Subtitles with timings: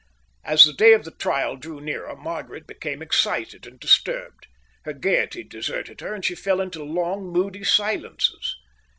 [0.43, 4.47] As the day of the trial drew nearer, Margaret became excited and disturbed;
[4.83, 8.55] her gaiety deserted her, and she fell into long, moody silences.